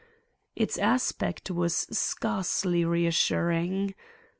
[0.55, 3.93] Its aspect was scarcely reassuring.